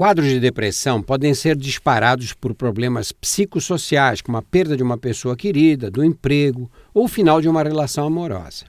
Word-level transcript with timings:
Quadros 0.00 0.28
de 0.28 0.40
depressão 0.40 1.02
podem 1.02 1.34
ser 1.34 1.54
disparados 1.54 2.32
por 2.32 2.54
problemas 2.54 3.12
psicossociais, 3.12 4.22
como 4.22 4.38
a 4.38 4.42
perda 4.42 4.74
de 4.74 4.82
uma 4.82 4.96
pessoa 4.96 5.36
querida, 5.36 5.90
do 5.90 6.02
emprego 6.02 6.70
ou 6.94 7.04
o 7.04 7.06
final 7.06 7.38
de 7.38 7.50
uma 7.50 7.62
relação 7.62 8.06
amorosa. 8.06 8.64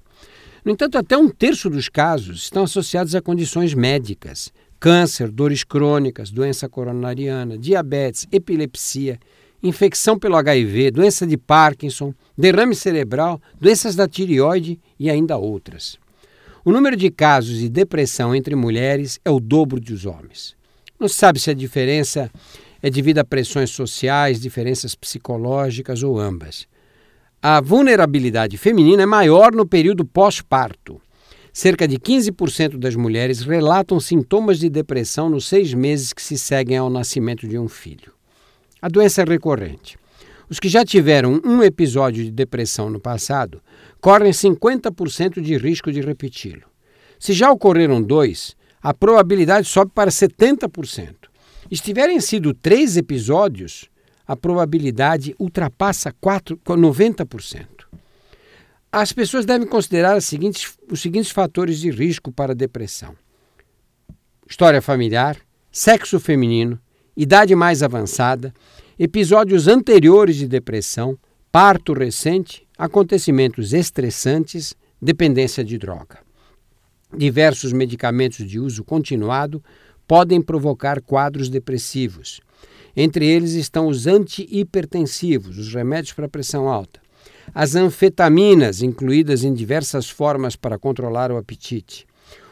No 0.65 0.73
entanto, 0.73 0.97
até 0.97 1.15
um 1.15 1.29
terço 1.29 1.69
dos 1.69 1.87
casos 1.87 2.43
estão 2.43 2.63
associados 2.63 3.15
a 3.15 3.21
condições 3.21 3.73
médicas, 3.73 4.51
câncer, 4.77 5.31
dores 5.31 5.63
crônicas, 5.63 6.31
doença 6.31 6.67
coronariana, 6.67 7.57
diabetes, 7.57 8.27
epilepsia, 8.29 9.17
infecção 9.63 10.19
pelo 10.19 10.35
HIV, 10.35 10.91
doença 10.91 11.25
de 11.25 11.37
Parkinson, 11.37 12.13
derrame 12.37 12.75
cerebral, 12.75 13.41
doenças 13.57 13.95
da 13.95 14.05
tireoide 14.05 14.77
e 14.99 15.09
ainda 15.09 15.37
outras. 15.37 15.97
O 16.65 16.73
número 16.73 16.97
de 16.97 17.09
casos 17.09 17.57
de 17.59 17.69
depressão 17.69 18.35
entre 18.35 18.53
mulheres 18.53 19.17
é 19.23 19.31
o 19.31 19.39
dobro 19.39 19.79
dos 19.79 20.05
homens. 20.05 20.59
Não 21.01 21.07
se 21.07 21.15
sabe 21.15 21.39
se 21.39 21.49
a 21.49 21.55
diferença 21.55 22.29
é 22.79 22.87
devido 22.87 23.17
a 23.17 23.23
pressões 23.23 23.71
sociais, 23.71 24.39
diferenças 24.39 24.93
psicológicas 24.93 26.03
ou 26.03 26.19
ambas. 26.19 26.67
A 27.41 27.59
vulnerabilidade 27.59 28.55
feminina 28.55 29.01
é 29.01 29.05
maior 29.07 29.51
no 29.51 29.65
período 29.65 30.05
pós-parto. 30.05 31.01
Cerca 31.51 31.87
de 31.87 31.97
15% 31.97 32.77
das 32.77 32.95
mulheres 32.95 33.41
relatam 33.41 33.99
sintomas 33.99 34.59
de 34.59 34.69
depressão 34.69 35.27
nos 35.27 35.47
seis 35.47 35.73
meses 35.73 36.13
que 36.13 36.21
se 36.21 36.37
seguem 36.37 36.77
ao 36.77 36.87
nascimento 36.87 37.47
de 37.47 37.57
um 37.57 37.67
filho. 37.67 38.13
A 38.79 38.87
doença 38.87 39.23
é 39.23 39.25
recorrente. 39.25 39.97
Os 40.47 40.59
que 40.59 40.69
já 40.69 40.85
tiveram 40.85 41.41
um 41.43 41.63
episódio 41.63 42.23
de 42.23 42.29
depressão 42.29 42.91
no 42.91 42.99
passado 42.99 43.59
correm 43.99 44.31
50% 44.31 45.41
de 45.41 45.57
risco 45.57 45.91
de 45.91 45.99
repeti-lo. 45.99 46.69
Se 47.17 47.33
já 47.33 47.51
ocorreram 47.51 48.03
dois, 48.03 48.55
a 48.81 48.93
probabilidade 48.93 49.67
sobe 49.67 49.91
para 49.93 50.09
70%. 50.09 51.15
Se 51.71 51.81
tiverem 51.81 52.19
sido 52.19 52.53
três 52.53 52.97
episódios, 52.97 53.89
a 54.27 54.35
probabilidade 54.35 55.35
ultrapassa 55.39 56.13
4, 56.19 56.57
90%. 56.57 57.67
As 58.91 59.13
pessoas 59.13 59.45
devem 59.45 59.67
considerar 59.67 60.21
seguintes, 60.21 60.77
os 60.89 61.01
seguintes 61.01 61.31
fatores 61.31 61.79
de 61.79 61.89
risco 61.89 62.31
para 62.31 62.53
depressão: 62.53 63.15
história 64.49 64.81
familiar, 64.81 65.37
sexo 65.71 66.19
feminino, 66.19 66.77
idade 67.15 67.55
mais 67.55 67.81
avançada, 67.81 68.53
episódios 68.99 69.67
anteriores 69.67 70.35
de 70.35 70.47
depressão, 70.47 71.17
parto 71.51 71.93
recente, 71.93 72.67
acontecimentos 72.77 73.71
estressantes, 73.71 74.75
dependência 75.01 75.63
de 75.63 75.77
droga. 75.77 76.30
Diversos 77.15 77.73
medicamentos 77.73 78.47
de 78.47 78.59
uso 78.59 78.83
continuado 78.83 79.61
podem 80.07 80.41
provocar 80.41 81.01
quadros 81.01 81.49
depressivos. 81.49 82.39
Entre 82.95 83.25
eles 83.25 83.51
estão 83.51 83.87
os 83.87 84.07
antihipertensivos, 84.07 85.57
os 85.57 85.73
remédios 85.73 86.13
para 86.13 86.29
pressão 86.29 86.69
alta, 86.69 87.01
as 87.53 87.75
anfetaminas, 87.75 88.81
incluídas 88.81 89.43
em 89.43 89.53
diversas 89.53 90.09
formas 90.09 90.55
para 90.55 90.77
controlar 90.79 91.31
o 91.31 91.37
apetite, 91.37 92.05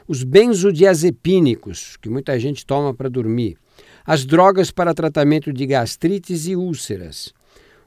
os 0.08 0.24
benzodiazepínicos, 0.24 1.98
que 1.98 2.10
muita 2.10 2.38
gente 2.40 2.66
toma 2.66 2.94
para 2.94 3.10
dormir, 3.10 3.58
as 4.06 4.26
drogas 4.26 4.72
para 4.72 4.94
tratamento 4.94 5.54
de 5.54 5.66
gastrites 5.66 6.48
e 6.48 6.56
úlceras, 6.56 7.34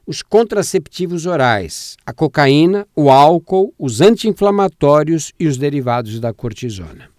os 0.05 0.21
contraceptivos 0.21 1.25
orais, 1.25 1.95
a 2.05 2.13
cocaína, 2.13 2.85
o 2.95 3.09
álcool, 3.09 3.73
os 3.77 4.01
anti-inflamatórios 4.01 5.31
e 5.39 5.47
os 5.47 5.57
derivados 5.57 6.19
da 6.19 6.33
cortisona. 6.33 7.12